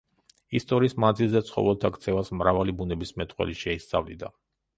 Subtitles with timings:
[0.59, 4.33] ისტორიის მანძილზე ცხოველთა ქცევას მრავალი ბუნებისმეტყველი შეისწავლიდა.